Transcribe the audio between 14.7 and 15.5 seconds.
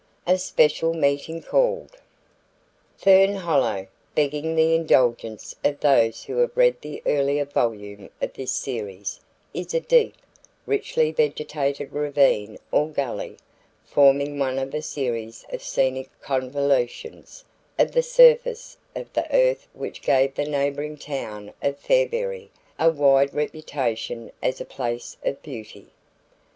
a series